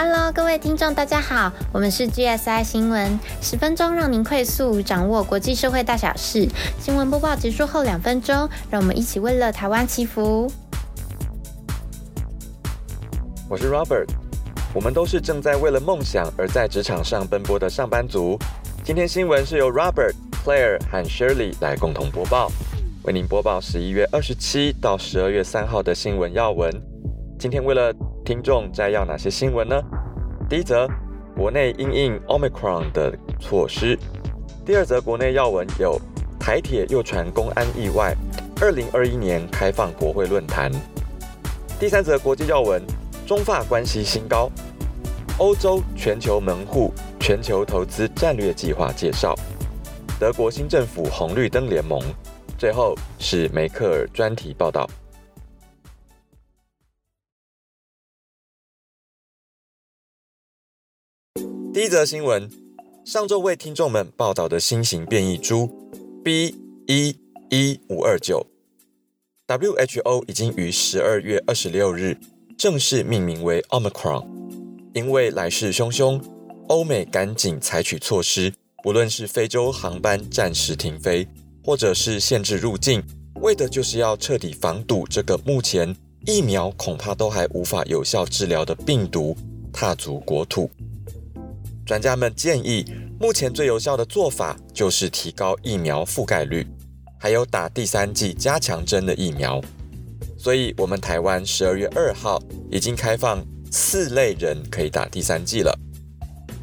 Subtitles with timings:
[0.00, 6.48] Hello，各位听众，大家好，我们是 GSI 新闻，十分钟让您快速掌握国际社会大小事。
[6.78, 10.48] 新闻播报结束后两分钟，让我们一起为了台湾祈福。
[13.48, 14.06] 我是 Robert，
[14.72, 18.38] 我们都是正在为了梦想而在职场上奔波的上班族。
[18.84, 22.52] 今天新闻是由 Robert、Claire 和 Shirley 来共同播报，
[23.02, 26.72] 为您播报十一月二十七到十二月三号的新闻要闻。
[27.36, 27.92] 今天为了
[28.28, 29.82] 听众摘要哪些新闻呢？
[30.50, 30.86] 第一则，
[31.34, 33.10] 国内因应 Omicron 的
[33.40, 33.96] 措施；
[34.66, 35.98] 第二则，国内要闻有
[36.38, 38.14] 台铁又传公安意外，
[38.60, 40.70] 二零二一年开放国会论坛；
[41.80, 42.82] 第三则，国际要闻，
[43.26, 44.50] 中法关系新高；
[45.38, 49.34] 欧洲全球门户全球投资战略计划介绍；
[50.20, 51.98] 德国新政府红绿灯联盟；
[52.58, 54.86] 最后是梅克尔专题报道。
[61.78, 62.50] 一则新闻：
[63.04, 65.70] 上周为听众们报道的新型变异株
[66.24, 66.56] B.
[66.88, 67.16] 一
[67.50, 68.44] 一五二九
[69.46, 72.18] ，WHO 已经于十二月二十六日
[72.56, 74.26] 正式命名为 Omicron。
[74.92, 76.20] 因为来势汹汹，
[76.66, 81.28] 欧美赶紧采取措施，不论是非洲航班暂时停飞，
[81.62, 83.00] 或者是限制入境，
[83.36, 85.94] 为的就是要彻底防堵这个目前
[86.26, 89.36] 疫苗恐怕都还无法有效治疗的病毒
[89.72, 90.68] 踏足国土。
[91.88, 92.84] 专家们建议，
[93.18, 96.66] 目前最有效的做法就是提高疫苗覆盖率，
[97.18, 99.58] 还有打第三剂加强针的疫苗。
[100.36, 102.38] 所以，我们台湾十二月二号
[102.70, 105.74] 已经开放四类人可以打第三剂了。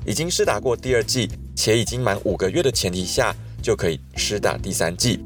[0.06, 5.26] 已经施打过第二剂且已经满五个月的前提下，就可以施打第三剂。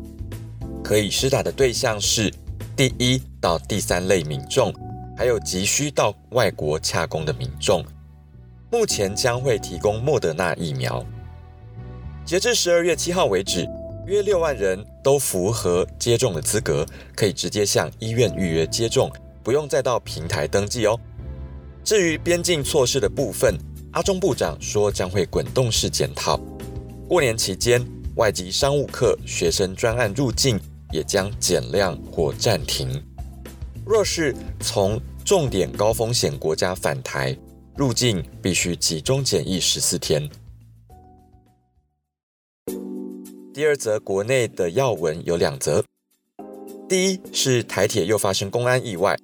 [0.82, 2.34] 可以施打的对象是
[2.74, 4.74] 第一到第三类民众，
[5.18, 7.84] 还有急需到外国洽公的民众。
[8.72, 11.04] 目前将会提供莫德纳疫苗。
[12.24, 13.68] 截至十二月七号为止，
[14.06, 16.86] 约六万人都符合接种的资格，
[17.16, 19.12] 可以直接向医院预约接种，
[19.44, 21.00] 不用再到平台登记哦。
[21.84, 23.58] 至于边境措施的部分，
[23.94, 26.40] 阿中部长说将会滚动式检讨。
[27.08, 27.84] 过年期间，
[28.18, 30.60] 外籍商务客、学生专案入境
[30.92, 33.04] 也将减量或暂停。
[33.84, 37.36] 若是从重点高风险国家返台，
[37.80, 40.30] 入境必须集中检疫十四天。
[43.54, 45.82] 第二则国内的要闻有两则，
[46.90, 49.18] 第一是台铁又发生公安意外。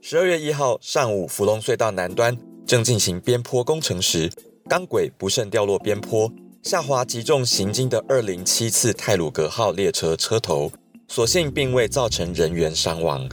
[0.00, 4.30] 十二月一号上午，福隆隧道南端正进行边坡工程时，
[4.68, 10.70] 钢轨不慎掉落边坡，下滑击中行经的二零七次泰鲁格号列车车头，
[11.08, 13.28] 所幸并未造成人员伤亡。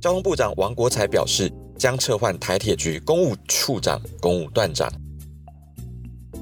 [0.00, 1.48] 交通部长王国才表示。
[1.82, 4.88] 将撤换台铁局公务处长、公务段长。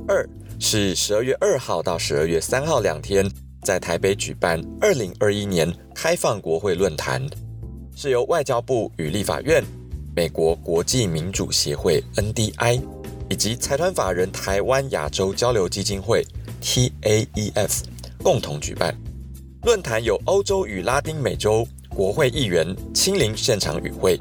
[0.07, 0.29] 二
[0.59, 3.27] 是十二月二号到十二月三号两天，
[3.63, 7.27] 在台北举办二零二一年开放国会论坛，
[7.97, 9.65] 是由外交部与立法院、
[10.15, 12.83] 美国国际民主协会 （NDI）
[13.31, 16.23] 以及财团法人台湾亚洲交流基金会
[16.61, 17.81] （TAEF）
[18.23, 18.95] 共同举办。
[19.63, 24.21] 论坛有欧洲与拉丁美洲国会议员亲临现场与会。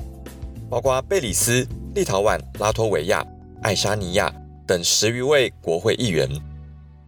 [0.69, 3.25] 包括贝里斯、立陶宛、拉脱维亚、
[3.63, 4.31] 爱沙尼亚
[4.67, 6.29] 等十余位国会议员，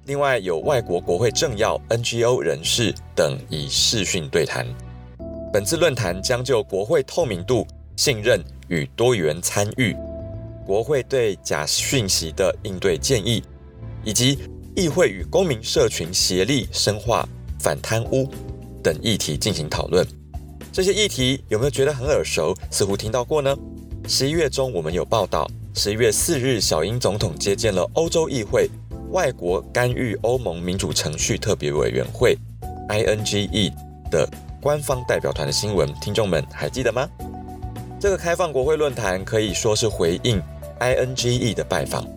[0.05, 4.65] 另外有外国国会政要、NGO 人士等以视讯对谈。
[5.53, 9.95] 本次论坛将就国会透明度、信任与多元参与、
[10.65, 13.43] 国会对假讯息的应对建议，
[14.03, 14.39] 以及
[14.75, 17.27] 议会与公民社群协力深化
[17.59, 18.27] 反贪污
[18.81, 20.03] 等议题进行讨论。
[20.73, 22.55] 这些议题有没有觉得很耳熟？
[22.69, 23.53] 似乎听到过呢。
[24.07, 25.45] 十一月中，我们有报道，
[25.75, 28.69] 十一月四日，小英总统接见了欧洲议会
[29.11, 32.37] 外国干预欧盟民主程序特别委员会
[32.87, 33.73] （INGE）
[34.09, 34.25] 的
[34.61, 37.05] 官方代表团的新闻，听众们还记得吗？
[37.99, 40.41] 这个开放国会论坛可以说是回应
[40.79, 42.07] INGE 的拜访。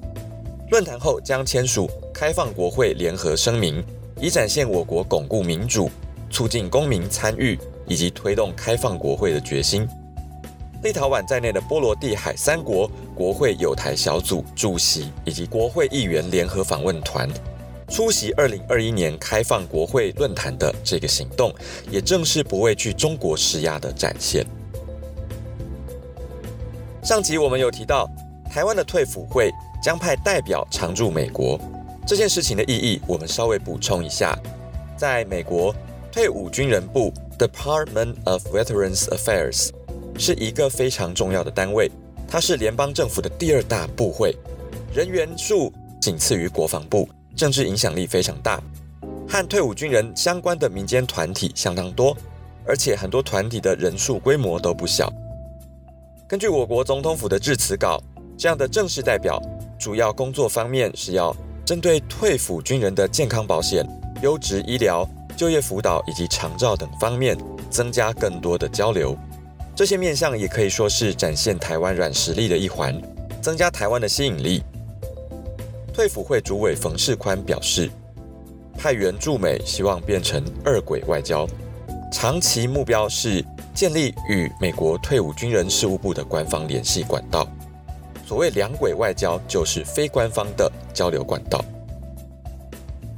[0.70, 3.84] 论坛后将签署开放国会联合声明，
[4.20, 5.90] 以展现我国巩固民主、
[6.30, 7.58] 促进公民参与。
[7.86, 9.88] 以及推动开放国会的决心。
[10.82, 17.26] 立陶宛在内的波罗的海三国国会有台小组主席以及国会议员联合访问团
[17.88, 21.54] 出席二零二一年开放国会论坛的这个行动，
[21.90, 24.44] 也正是不畏惧中国施压的展现。
[27.02, 28.06] 上集我们有提到，
[28.50, 29.50] 台湾的退辅会
[29.82, 31.58] 将派代表常驻美国，
[32.06, 34.38] 这件事情的意义，我们稍微补充一下，
[34.96, 35.75] 在美国
[36.10, 37.12] 退伍军人部。
[37.38, 39.70] Department of Veterans Affairs
[40.19, 41.90] 是一个非常重要的单位，
[42.28, 44.36] 它是联邦政府的第二大部会，
[44.94, 48.62] 人员数仅次于国防部，政治影响力非常大。
[49.28, 52.16] 和退伍军人相关的民间团体相当多，
[52.64, 55.12] 而且很多团体的人数规模都不小。
[56.28, 58.00] 根据我国总统府的致辞稿，
[58.38, 59.42] 这样的正式代表
[59.78, 61.34] 主要工作方面是要
[61.64, 63.84] 针对退伍军人的健康保险、
[64.22, 67.36] 优质医疗、就业辅导以及长照等方面
[67.70, 69.16] 增加更多的交流。
[69.75, 73.00] 这些面向也可以说是展现台湾软实力的一环，
[73.42, 74.62] 增加台湾的吸引力。
[75.92, 77.90] 退辅会主委冯世宽表示。
[78.76, 81.48] 派员驻美，希望变成二轨外交。
[82.12, 83.42] 长期目标是
[83.72, 87.46] 建立与美国退伍军人事务部的官方联系管道。
[88.26, 91.64] 所谓两轨外交，就是非官方的交流管道。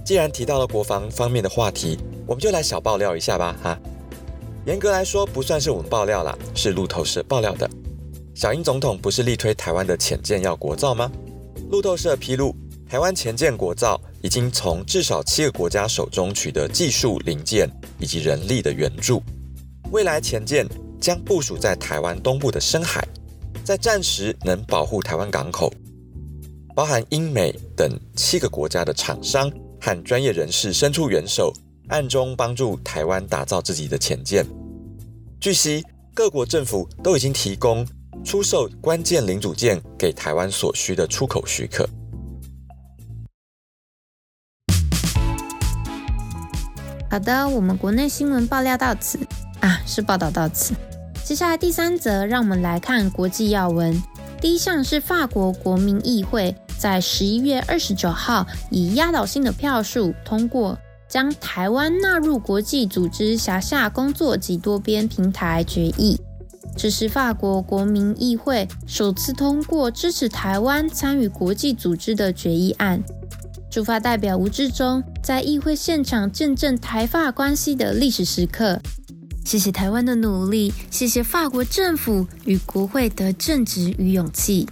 [0.07, 1.99] 既然提到了国防方面的话题，
[2.29, 3.77] 我们就来小爆料一下吧，哈。
[4.65, 7.69] 严格来说，不算是我们爆料啦，是路透社爆料的。
[8.33, 11.11] 小英总统不是力推台湾的潜舰要国造吗？
[11.71, 12.55] 路透社披露，
[12.89, 14.01] 台湾潜舰国造。
[14.23, 17.71] 已经从至少七个国家手中取得技术零件
[18.01, 19.23] 以及人力的援助，
[19.93, 20.67] 未来潜舰
[21.01, 23.07] 将部署在台湾东部的深海，
[23.63, 25.73] 在战时能保护台湾港口。
[26.75, 29.49] 包含英美等七个国家的厂商
[29.87, 31.53] 和专业人士伸出援手，
[31.91, 34.45] 暗中帮助台湾打造自己的潜舰。
[35.41, 37.87] 据悉，各国政府都已经提供
[38.25, 41.89] 出售关键零组件给台湾所需的出口许可。
[47.09, 49.21] 好的，我们国内新闻爆料到此
[49.61, 50.75] 啊，是报道到此。
[51.25, 54.03] 接下来第三则，让我们来看国际要闻。
[54.41, 60.79] 第一项是法国国民议会，在十一月二十九号以压倒性的票数通过，
[61.09, 66.21] 将台湾纳入国际组织辖下工作及多边平台决议。
[66.77, 73.03] 这是法国国民议会首次通过支持台湾参与国际组织的决议案。
[73.71, 78.81] 驻法代表吴志忠在议会现场见证台法关系的历史时刻。
[79.45, 84.67] 谢谢台湾的努力，谢谢法国政府与国会的正直与勇气。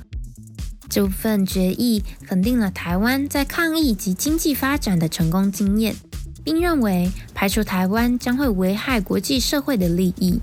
[0.94, 5.92] 这份决议肯定了台湾在抗疫及经济发展的成功经验，
[6.44, 10.40] 并认为排除台湾将会危害国际社会的利益，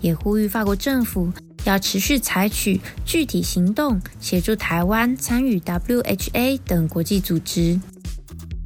[0.00, 1.32] 也呼吁法国政府
[1.62, 7.80] 要持续采取具体行动，协助台湾参与 WHA 等国际组织。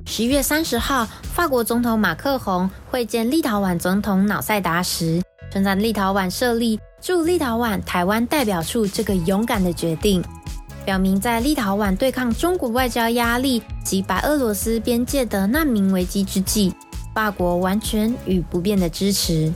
[0.06, 5.20] 十一月三十号，法国总统马克宏会见立陶宛总统瑙塞达时，
[5.52, 10.24] 称赞立陶宛设立驻立陶宛台湾代表处这个勇敢的决定，
[10.88, 16.72] 表明在立陶宛对抗中国外交压力及白俄罗斯边界的难民危机之际，
[17.14, 19.52] 法国完全与不变的支持。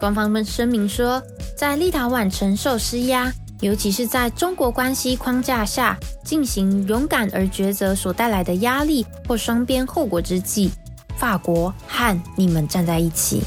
[0.00, 1.22] 官方们声明说，
[1.56, 3.32] 在立陶宛承受施压。
[3.60, 10.72] 尤其是在中国关系框架下进行勇敢而抉择所带来的压力或双边后果之际，
[11.16, 13.42] 法国和你们站在一起。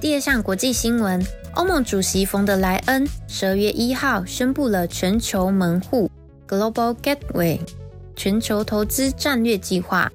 [0.00, 1.24] 第二项国际新闻：
[1.58, 6.08] 欧盟主席冯德莱恩十二月一号宣布了全球门户
[6.46, 7.58] （Global Gateway）
[8.14, 10.08] 全球投资战略计划。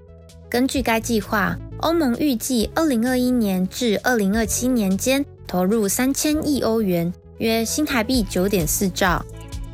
[0.49, 7.13] 根据该计划，欧盟预计二零二一年至二零二七年间投入三千亿欧元。
[7.39, 9.21] 约新台币九点四兆，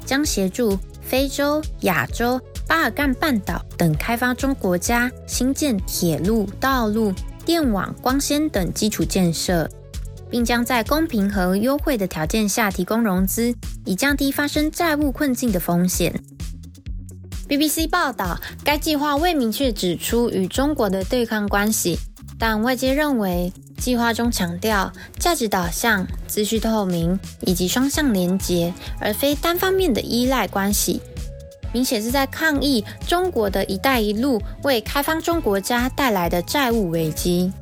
[0.04, 7.14] 将协助非洲、亚洲、巴尔干半岛等开发中国家新建铁路、道路、
[7.46, 9.70] 电网、光纤等基础建设，
[10.30, 13.54] 并将在公平和优惠的条件下提供融资，
[13.86, 16.14] 以降低发生债务困境的风险。
[17.48, 21.98] BBC 报道，该计划未明确指出与中国的对抗关系，
[22.38, 23.52] 但外界认为。
[23.80, 31.02] 计划中强调价值导向、资讯透明以及双向连结，而非单方面的依赖关系，
[31.72, 37.54] 明显是在抗议中国的一带一路为开发中国家带来的债务危机。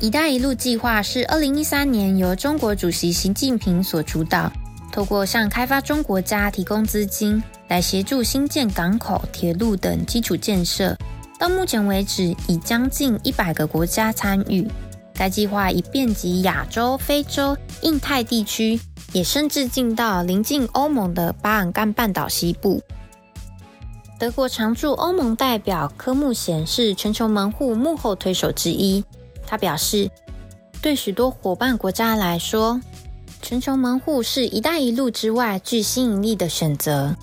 [0.00, 4.50] 一带一路计划是二零一三年由中国主席习近平所主导，
[4.90, 10.96] 透过向开发中国家提供资金，来协助新建港口、铁路等基础建设。
[11.38, 14.66] 到目前为止，已将近一百个国家参与。
[15.12, 18.80] 该计划已遍及亚洲、非洲、印太地区，
[19.12, 22.80] 也甚至进到临近欧盟的巴尔干半岛西部。
[24.18, 29.04] 德国常驻欧盟代表科穆贤是全球门户幕后推手之一。
[29.50, 30.08] 他表示，
[30.80, 32.80] 对许多伙伴国家来说，
[33.42, 37.16] 全球门户是一带一路之外具吸引力的选择。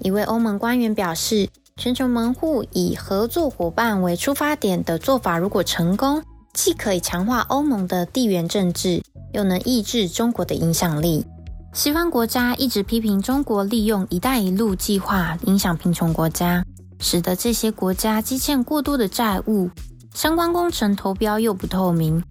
[0.00, 1.50] 一位欧盟官员表示。
[1.78, 6.22] 全球门户以合作伙伴为出发点的做法，如果成功，
[6.54, 9.02] 既可以强化欧盟的地缘政治，
[9.34, 11.26] 又能抑制中国的影响力。
[11.74, 16.64] 西方国家一直批评中国利用“一带一路”计划影响贫穷国家，
[16.98, 19.68] 使得这些国家积欠过多的债务，
[20.16, 22.24] 相关工程投标又不透明，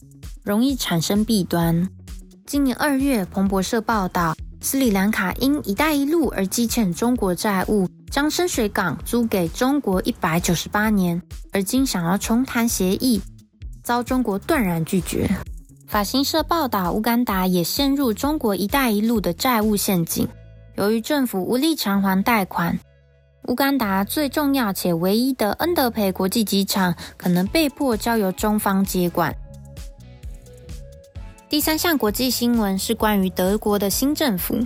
[0.44, 1.88] 容易产生弊端。
[2.48, 11.22] 今年二月，彭博社报道，斯里兰卡因“一带一路”而积欠中国债务，将深水港租给中国一百九十八年，
[11.54, 13.22] 而今想要重谈协议，
[13.84, 15.30] 遭中国断然拒绝。
[15.86, 20.28] 法新社报道，乌干达也陷入中国“一带一路”的债务陷阱。
[20.74, 22.80] 由于政府无力偿还贷款，
[23.48, 29.36] 乌干达最重要且唯一的恩德培国际机场可能被迫交由中方接管。
[31.48, 34.58] 第三项国际新闻是关于德国的新政府。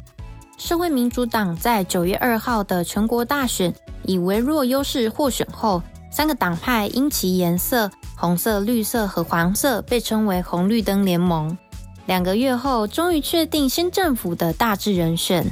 [0.58, 5.82] 社会民主党在九月二号的全国大选以微弱优势获选后，
[6.12, 7.90] 三个党派因其颜色。
[8.16, 11.58] 红色、绿色和黄色被称为红绿灯联盟。
[12.06, 15.46] 两个月后，终于确定新政府的大致人选。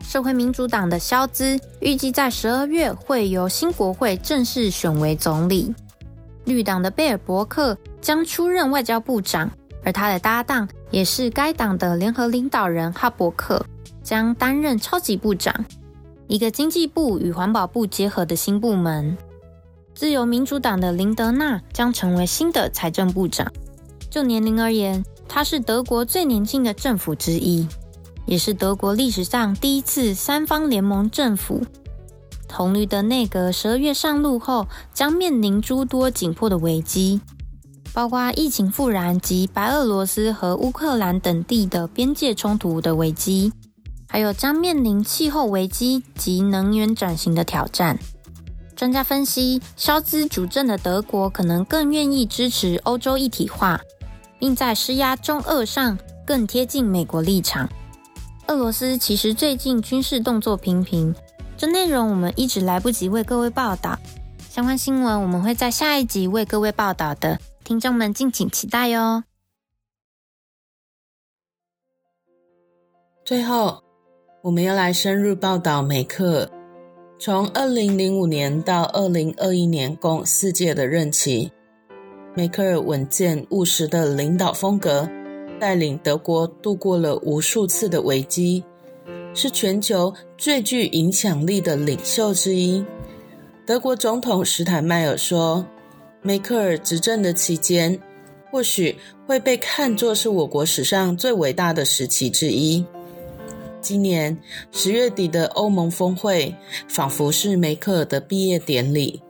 [0.00, 5.74] 社会民主党的肖兹预计在十二月会由新国会正式选为总理。
[6.44, 9.50] 绿党的贝尔伯克将出任外交部长，
[9.82, 13.66] 而他的搭档也是该党的联合领导人哈伯克
[14.02, 15.64] 将担任超级部长，
[16.28, 19.16] 一个经济部与环保部结合的新部门。
[19.92, 23.50] 自由民主党的林德纳将成为新的财政部长。
[24.08, 27.66] 就年龄而言，他是德国最年轻的政府之一，
[28.26, 31.64] 也是德国历史上第一次三方联盟政府。
[32.52, 37.20] 红绿的内阁十二月上路后，将面临诸多紧迫的危机，
[37.92, 43.52] 包括疫情复燃及白俄罗斯和乌克兰等地的边界冲突的危机，
[44.08, 47.98] 还有将面临气候危机及能源转型的挑战。
[48.74, 53.80] 专家分析，肖兹主政的德国可能更愿意支持欧洲一体化，
[54.38, 57.68] 并在施压中俄上更贴近美国立场。
[58.48, 61.12] 俄罗斯其实最近军事动作频频，
[61.56, 63.98] 这内容我们一直来不及为各位报道。
[64.48, 69.24] 相关新闻我们会在下一集为各位报道的，听众们敬请期待哟。
[73.24, 73.82] 最后，
[74.42, 76.48] 我们要来深入报道梅克。
[77.18, 81.50] 从二零零五年到二零二一年，共四届的任期，
[82.34, 85.08] 梅克尔稳健务实的领导风格，
[85.58, 88.62] 带领德国度过了无数次的危机，
[89.34, 92.84] 是全球最具影响力的领袖之一。
[93.66, 95.66] 德国总统施坦迈尔说
[96.22, 97.98] ：“梅克尔执政的期间，
[98.50, 98.96] 或许
[99.26, 102.84] 会被看作是我国史上最伟大的时期之一。”
[103.80, 104.36] 今年
[104.72, 106.52] 十月底的欧盟峰会，
[106.88, 109.22] 仿佛是梅克尔的毕业典礼。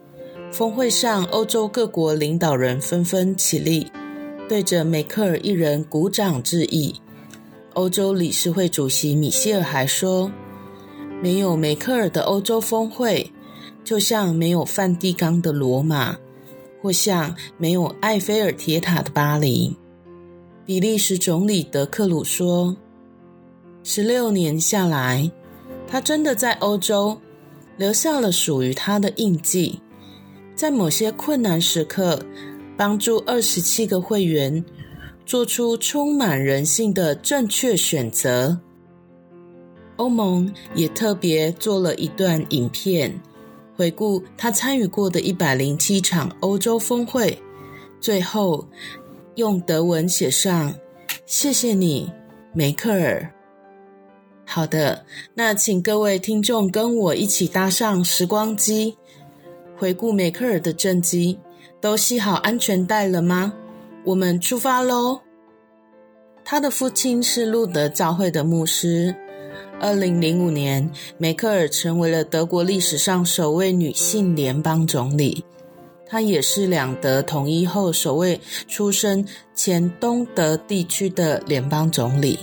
[0.51, 3.91] 峰会上，欧洲各国领导人纷纷起立，
[4.49, 6.95] 对着梅克尔一人鼓掌致意。
[7.75, 10.31] 欧洲理事会主席米歇尔还说
[11.23, 13.33] ：“没有梅克尔的欧洲峰会，
[13.85, 16.17] 就像没有梵蒂冈的罗马，
[16.81, 19.77] 或像没有埃菲尔铁塔的巴黎。”
[20.65, 22.77] 比利时总理德克鲁说。
[23.85, 25.31] 十六年下来，
[25.87, 27.17] 他真的在欧洲
[27.77, 29.81] 留下了属于他的印记，
[30.57, 32.21] 在某些困难时刻，
[32.77, 34.65] 帮助二十七个会员
[35.25, 38.59] 做出充满人性的正确选择。
[39.97, 43.19] 欧盟也特别做了一段影片，
[43.75, 47.43] 回顾他参与过的一百零七场欧洲峰会，
[47.99, 48.69] 最后
[49.37, 50.75] 用德文写上
[51.25, 52.13] ：“谢谢你，
[52.53, 53.33] 梅克尔。”
[54.45, 55.05] 好的，
[55.35, 58.97] 那请各位听众跟我一起搭上时光机，
[59.77, 61.39] 回顾梅克尔的政绩。
[61.81, 63.53] 都系好安全带了吗？
[64.05, 65.21] 我们出发喽！
[66.45, 69.15] 他的父亲是路德教会的牧师。
[69.81, 75.45] 二零零五年，梅克尔成为了德国历史上首位女性联邦总理。
[76.07, 82.39] 她也是两德统一后首位出身前东德地区的联邦总理。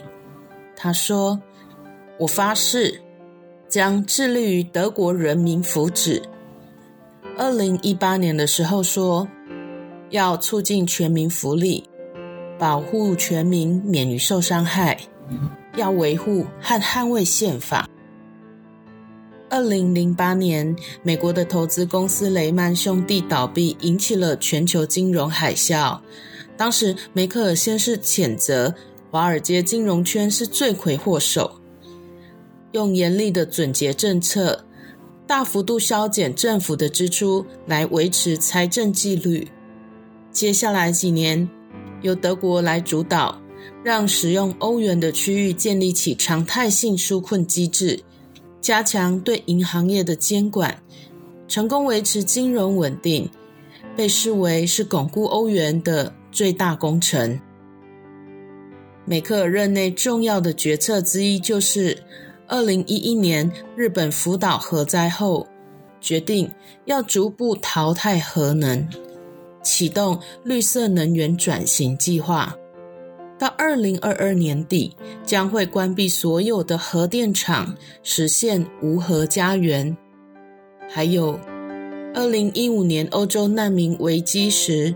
[0.75, 1.39] 他说。
[2.19, 3.01] 我发誓，
[3.67, 6.21] 将致力于德国人民福祉。
[7.35, 9.27] 二零一八年的时候说，
[10.11, 11.83] 要促进全民福利，
[12.59, 14.99] 保护全民免于受伤害，
[15.75, 17.89] 要维护和捍卫宪法。
[19.49, 25.99] 二零零八年，美国的投资公司雷曼兄弟倒闭，引起了全球金融海啸。
[26.55, 28.73] 当时，梅克尔先是谴责
[29.09, 31.59] 华尔街金融圈是罪魁祸首。
[32.73, 34.65] 用严厉的准结政策，
[35.25, 39.47] 大幅度削减政府的支出，来维持财政纪律。
[40.31, 41.49] 接下来几年，
[42.01, 43.41] 由德国来主导，
[43.83, 47.99] 让使用欧元的区域建立起常态性纾困机制，
[48.59, 50.77] 加强对银行业的监管，
[51.47, 53.29] 成功维持金融稳定，
[53.95, 57.39] 被视为是巩固欧元的最大工程。
[59.05, 61.97] 梅克尔任内重要的决策之一，就是
[62.47, 65.47] 二零一一年日本福岛核灾后，
[66.01, 66.49] 决定
[66.85, 68.87] 要逐步淘汰核能。
[69.63, 72.53] 启动绿色能源转型计划，
[73.39, 77.73] 到二零二二年底将会关闭所有的核电厂，
[78.03, 79.95] 实现无核家园。
[80.89, 81.39] 还有，
[82.13, 84.93] 二零一五年欧洲难民危机时，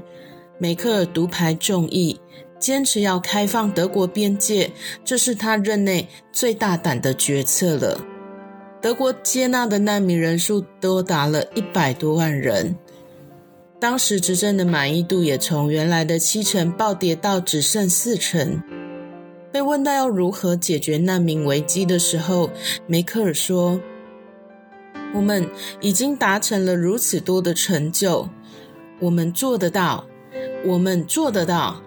[0.59, 2.19] 梅克尔独排众议，
[2.59, 4.71] 坚持要开放德国边界，
[5.05, 7.99] 这是他任内最大胆的决策了。
[8.81, 12.75] 德国接纳的难民人数多达了一百多万人。
[13.79, 18.61] 当时执政的满意度也从原来的七成暴跌到只剩四成。
[19.51, 22.49] 被问到要如何解决难民危机的时候，
[22.85, 23.79] 梅克尔说
[25.15, 25.47] ：“我们
[25.79, 28.27] 已经达成了如此多的成就，
[28.99, 30.05] 我们做得到，
[30.65, 31.81] 我们做得到。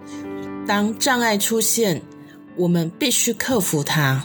[0.71, 2.01] 当障碍出现，
[2.55, 4.25] 我们必须克服它。”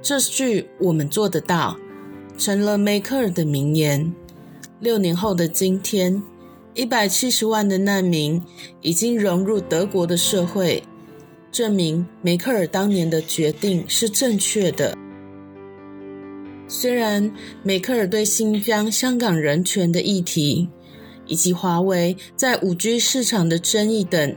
[0.00, 1.76] 这句“我们做得到”
[2.38, 4.14] 成了梅克尔的名言。
[4.78, 6.22] 六年后的今天。
[6.74, 8.40] 一百七十万的难民
[8.82, 10.80] 已经融入德国的社会，
[11.50, 14.96] 证明梅克尔当年的决定是正确的。
[16.68, 17.30] 虽然
[17.64, 20.68] 梅克尔对新疆、香港人权的议题，
[21.26, 24.34] 以及华为在五 G 市场的争议等，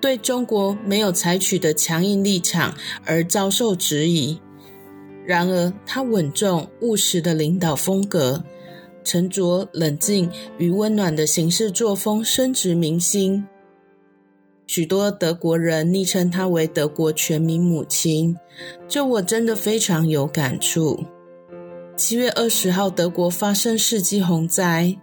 [0.00, 2.74] 对中国没有采取的强硬立场
[3.04, 4.40] 而遭受质疑，
[5.26, 8.44] 然而他稳重务实的领导风格。
[9.04, 13.46] 沉着冷静与温暖的行事作风深植民心，
[14.66, 18.36] 许多德国人昵称他为德国全民母亲，
[18.86, 21.02] 这我真的非常有感触。
[21.96, 24.94] 七月二十号，德国发生世纪洪灾，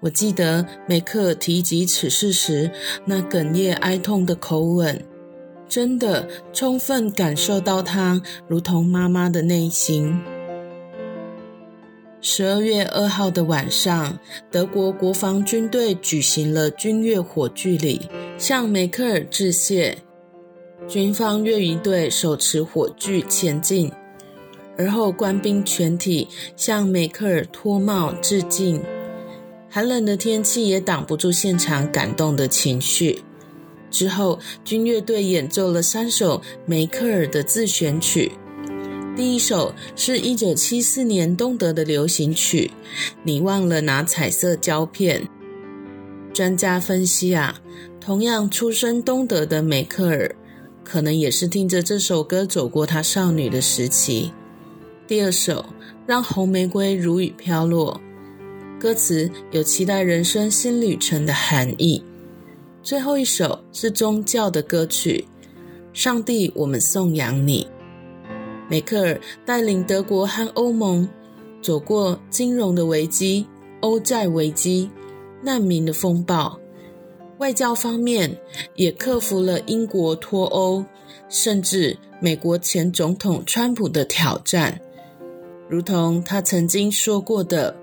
[0.00, 2.70] 我记得梅克提及此事时
[3.04, 4.98] 那哽咽哀痛的口吻，
[5.68, 10.18] 真的充分感受到她如同妈妈的内心。
[12.22, 14.18] 十二月二号的晚上，
[14.50, 18.08] 德国国防军队举行了军乐火炬礼，
[18.38, 19.96] 向梅克尔致谢。
[20.88, 23.92] 军方乐仪队手持火炬前进，
[24.76, 28.82] 而后官兵全体向梅克尔脱帽致敬。
[29.72, 33.22] 寒冷的天气也挡不住现场感动的情绪。
[33.88, 38.32] 之后，军乐队演奏了三首梅克尔的自选曲。
[39.16, 42.70] 第一首是一九七四年东德的流行曲，
[43.22, 45.22] 《你忘了拿彩色胶片》。
[46.32, 47.60] 专家分析啊，
[48.00, 50.34] 同样出身东德的梅克尔，
[50.82, 54.32] 可能也是听着这首歌走过她少女的时期。
[55.06, 55.64] 第二首
[56.06, 58.00] 让红玫瑰如雨飘落，
[58.80, 62.02] 歌词有期待人生新旅程的含义。
[62.82, 65.22] 最后一首是宗教的歌曲，
[65.92, 67.68] 《上帝，我们颂扬你》。
[68.70, 71.06] 梅克尔带领德国和欧盟
[71.60, 73.46] 走过金融的危机、
[73.80, 74.90] 欧债危机、
[75.42, 76.58] 难民的风暴，
[77.36, 78.34] 外交方面
[78.76, 80.82] 也克服了英国脱欧，
[81.28, 84.80] 甚至美国前总统川普的挑战。
[85.68, 87.76] 如同他曾经说过的：“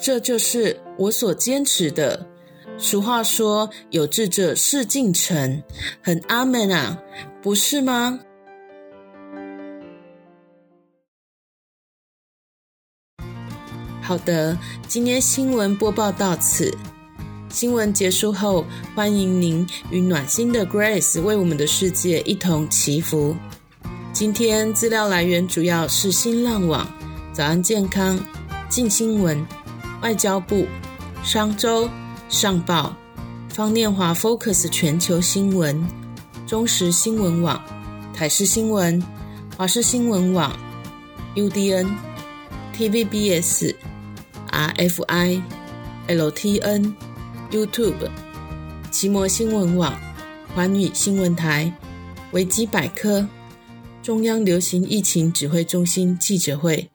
[0.00, 2.26] 这就是我所坚持的。”
[2.78, 5.62] 俗话说：“有志者事竟成。”
[6.02, 6.98] 很阿门啊，
[7.42, 8.18] 不是吗？
[14.00, 14.58] 好的，
[14.88, 16.74] 今天新闻播报到此。
[17.50, 23.36] 新闻结束后，欢迎您与暖心的 Grace 为我们的世界一同祈福。
[24.12, 26.88] 今天资料来源主要是新浪网、
[27.32, 28.18] 早安健康、
[28.68, 29.44] 静新闻、
[30.02, 30.66] 外交部、
[31.22, 31.88] 商周、
[32.28, 32.94] 上报、
[33.48, 35.86] 方念华 Focus 全球新闻、
[36.46, 37.62] 中时新闻网、
[38.14, 39.02] 台视新闻、
[39.56, 40.56] 华视新闻网、
[41.34, 41.88] UDN、
[42.76, 43.74] TVBS。
[44.50, 45.40] RFI、
[46.08, 46.92] LTN、
[47.50, 48.10] YouTube、
[48.90, 49.98] 奇摩新闻网、
[50.54, 51.72] 环宇新闻台、
[52.32, 53.26] 维基百科、
[54.02, 56.90] 中央流行疫情指挥中心记者会。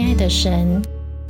[0.00, 0.80] 亲爱的神，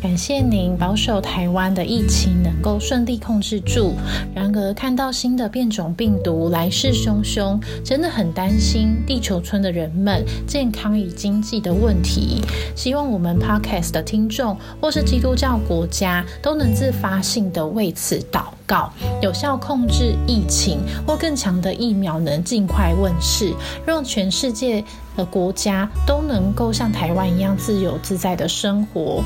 [0.01, 3.95] 感谢您保守台湾的疫情能够顺利控制住。
[4.33, 12.43] 然而，看到新的变种病毒来势汹汹，真的很担心地球村的人们健康与经济的问题。
[12.77, 18.89] 希望我们 Podcast 的听众或是基督教国家都能自发性的为此祷告，
[19.21, 23.53] 有效控制疫情，或更强的疫苗能尽快问世，
[23.85, 24.85] 让全世界
[25.17, 29.25] 的国家都能够像台湾一样自由自在的生活。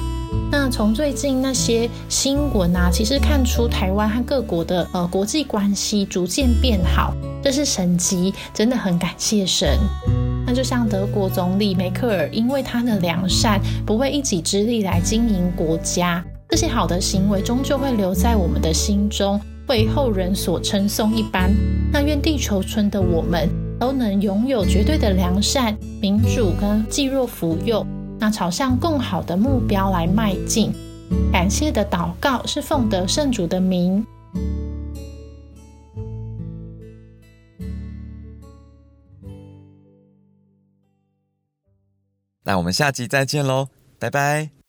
[0.51, 9.79] 那从最近那些新闻啊，其实看出台湾和各国的呃国际关系逐渐变好，这是神迹，真的很感谢神。
[10.47, 21.53] 那就像德国总理梅克尔，因为他的良善，不为一己之力来经营国家，这些好的行为终究会留在我们的心中，为后人所称颂一般。
[21.93, 27.85] 那愿地球村的我们都能拥有绝对的良善、民主跟济弱扶幼。
[28.21, 30.73] 那朝向更好的目标来迈进，
[31.33, 34.07] 感谢的祷告是奉得圣主的名。
[42.45, 44.63] 那我们下集再见喽，拜拜。